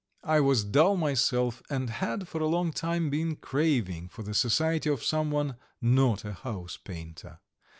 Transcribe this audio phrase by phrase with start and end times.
[0.23, 4.89] I was dull myself, and had for a long time been craving for the society
[4.89, 7.39] of someone not a house painter.